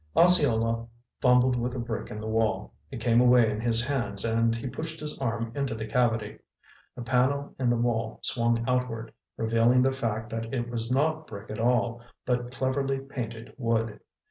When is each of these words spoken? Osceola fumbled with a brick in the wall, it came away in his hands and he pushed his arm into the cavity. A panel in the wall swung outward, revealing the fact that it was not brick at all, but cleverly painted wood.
Osceola 0.17 0.87
fumbled 1.21 1.55
with 1.55 1.75
a 1.75 1.79
brick 1.79 2.09
in 2.09 2.19
the 2.19 2.27
wall, 2.27 2.73
it 2.89 2.99
came 2.99 3.21
away 3.21 3.51
in 3.51 3.61
his 3.61 3.85
hands 3.85 4.25
and 4.25 4.55
he 4.55 4.65
pushed 4.65 4.99
his 4.99 5.15
arm 5.19 5.51
into 5.53 5.75
the 5.75 5.85
cavity. 5.85 6.39
A 6.97 7.03
panel 7.03 7.53
in 7.59 7.69
the 7.69 7.77
wall 7.77 8.17
swung 8.23 8.65
outward, 8.67 9.13
revealing 9.37 9.83
the 9.83 9.91
fact 9.91 10.31
that 10.31 10.51
it 10.55 10.71
was 10.71 10.89
not 10.91 11.27
brick 11.27 11.51
at 11.51 11.59
all, 11.59 12.01
but 12.25 12.51
cleverly 12.51 12.97
painted 12.97 13.53
wood. 13.59 13.99